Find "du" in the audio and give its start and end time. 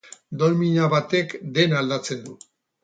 2.29-2.39